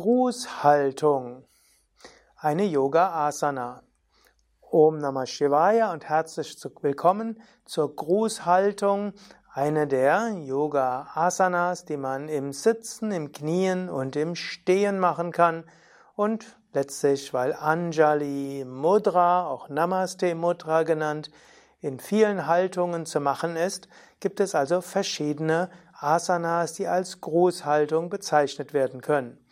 [0.00, 1.42] Grußhaltung.
[2.36, 3.82] Eine Yoga-Asana.
[4.60, 9.12] Om Namah Shivaya und herzlich willkommen zur Grußhaltung,
[9.52, 15.64] eine der Yoga-Asanas, die man im Sitzen, im Knien und im Stehen machen kann.
[16.14, 21.28] Und letztlich, weil Anjali Mudra, auch Namaste Mudra genannt,
[21.80, 23.88] in vielen Haltungen zu machen ist,
[24.20, 29.44] gibt es also verschiedene Asanas, die als Grußhaltung bezeichnet werden können.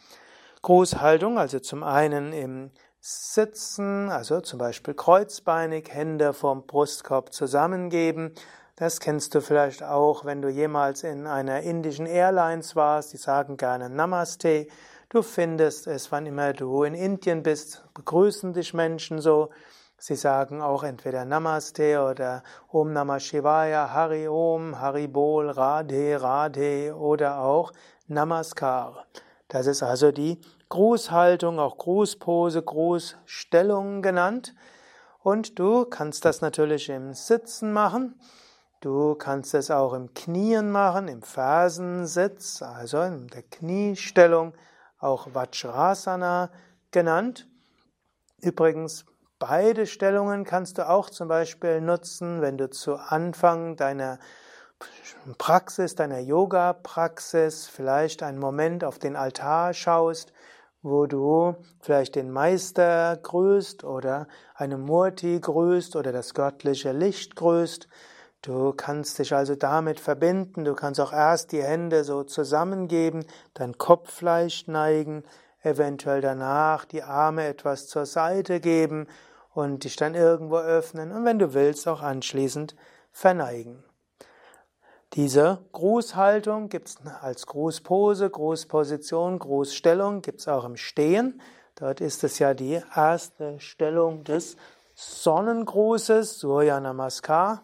[0.62, 2.70] Grußhaltung, also zum einen im
[3.00, 8.34] Sitzen, also zum Beispiel kreuzbeinig, Hände vorm Brustkorb zusammengeben.
[8.74, 13.12] Das kennst du vielleicht auch, wenn du jemals in einer indischen Airlines warst.
[13.12, 14.66] Die sagen gerne Namaste.
[15.08, 19.50] Du findest es, wann immer du in Indien bist, begrüßen dich Menschen so.
[19.98, 26.94] Sie sagen auch entweder Namaste oder Om Namah Shivaya, Hari Om, Hari Bol, Radhe, Radhe
[26.94, 27.72] oder auch
[28.08, 29.06] Namaskar.
[29.48, 34.54] Das ist also die Grußhaltung, auch Grußpose, Grußstellung genannt.
[35.22, 38.20] Und du kannst das natürlich im Sitzen machen.
[38.80, 44.52] Du kannst es auch im Knien machen, im Fersensitz, also in der Kniestellung,
[44.98, 46.50] auch Vajrasana
[46.90, 47.48] genannt.
[48.40, 49.06] Übrigens,
[49.38, 54.18] Beide Stellungen kannst du auch zum Beispiel nutzen, wenn du zu Anfang deiner
[55.38, 60.32] Praxis, deiner Yoga-Praxis vielleicht einen Moment auf den Altar schaust,
[60.82, 67.88] wo du vielleicht den Meister grüßt oder eine Murti grüßt oder das göttliche Licht grüßt.
[68.42, 73.24] Du kannst dich also damit verbinden, du kannst auch erst die Hände so zusammengeben,
[73.54, 75.24] dein Kopf leicht neigen,
[75.62, 79.08] eventuell danach die Arme etwas zur Seite geben
[79.52, 82.76] und dich dann irgendwo öffnen und wenn du willst auch anschließend
[83.10, 83.85] verneigen.
[85.16, 91.40] Diese Grußhaltung gibt es als Grußpose, Grußposition, Grußstellung, gibt es auch im Stehen.
[91.74, 94.58] Dort ist es ja die erste Stellung des
[94.94, 97.62] Sonnengrußes, Surya Namaskar.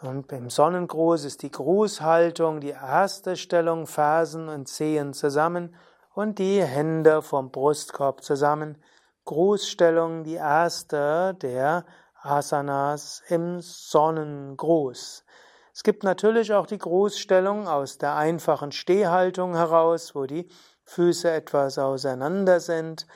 [0.00, 5.76] Und beim Sonnengruß ist die Grußhaltung die erste Stellung, Fersen und Zehen zusammen
[6.14, 8.82] und die Hände vom Brustkorb zusammen.
[9.26, 11.84] Grußstellung, die erste der
[12.22, 15.26] Asanas im Sonnengruß.
[15.78, 20.48] Es gibt natürlich auch die Grußstellung aus der einfachen Stehhaltung heraus, wo die
[20.82, 23.06] Füße etwas auseinander sind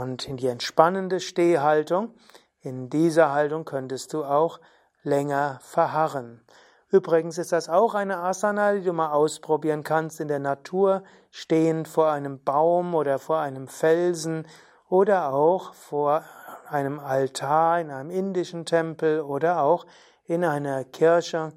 [0.00, 2.14] und in die entspannende Stehhaltung.
[2.60, 4.60] In dieser Haltung könntest du auch
[5.02, 6.46] länger verharren.
[6.90, 11.02] Übrigens ist das auch eine Asana, die du mal ausprobieren kannst in der Natur,
[11.32, 14.46] stehend vor einem Baum oder vor einem Felsen
[14.88, 16.22] oder auch vor
[16.68, 19.86] einem Altar in einem indischen Tempel oder auch
[20.30, 21.52] in einer Kirche,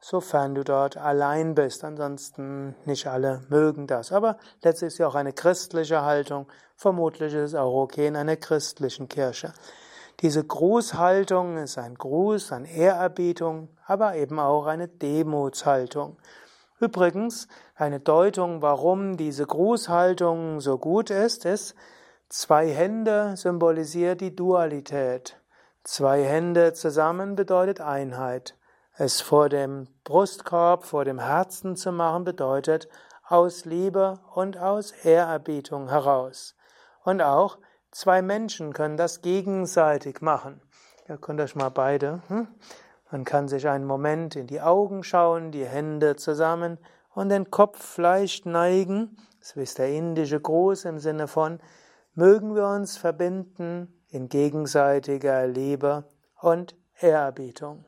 [0.00, 1.84] sofern du dort allein bist.
[1.84, 4.12] Ansonsten nicht alle mögen das.
[4.12, 6.46] Aber letztlich ist ja auch eine christliche Haltung.
[6.74, 9.52] Vermutlich ist es auch okay in einer christlichen Kirche.
[10.20, 16.16] Diese Grußhaltung ist ein Gruß, eine Ehrerbietung, aber eben auch eine Demutshaltung.
[16.80, 21.74] Übrigens, eine Deutung, warum diese Grußhaltung so gut ist, ist,
[22.30, 25.36] zwei Hände symbolisiert die Dualität.
[25.84, 28.56] Zwei Hände zusammen bedeutet Einheit.
[28.96, 32.88] Es vor dem Brustkorb, vor dem Herzen zu machen, bedeutet
[33.26, 36.56] aus Liebe und aus Ehrerbietung heraus.
[37.04, 37.58] Und auch
[37.94, 40.60] Zwei Menschen können das gegenseitig machen.
[41.08, 42.22] Ihr könnt euch mal beide.
[42.26, 42.48] Hm?
[43.12, 46.78] Man kann sich einen Moment in die Augen schauen, die Hände zusammen
[47.14, 49.16] und den Kopf leicht neigen.
[49.38, 51.60] Das ist der indische Gruß im Sinne von,
[52.14, 56.04] mögen wir uns verbinden in gegenseitiger Liebe
[56.40, 57.84] und Ehrerbietung.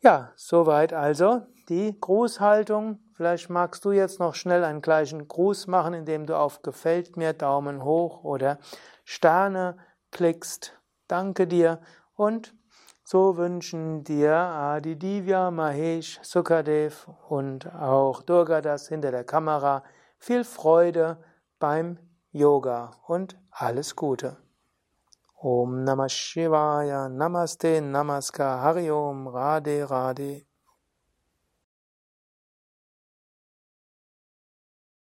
[0.00, 2.98] Ja, soweit also die Grußhaltung.
[3.14, 7.32] Vielleicht magst du jetzt noch schnell einen gleichen Gruß machen, indem du auf Gefällt mir,
[7.32, 8.58] Daumen hoch oder
[9.04, 9.76] Sterne
[10.10, 10.78] klickst.
[11.06, 11.80] Danke dir
[12.14, 12.54] und
[13.02, 19.84] so wünschen dir Adi Divya, Mahesh, Sukadev und auch Durgadas hinter der Kamera
[20.18, 21.18] viel Freude
[21.58, 21.98] beim
[22.36, 24.36] Yoga und alles Gute.
[25.40, 30.44] Om Namah Shivaya, Namaste, Namaskar, Hari Om, Radhe, Radhe.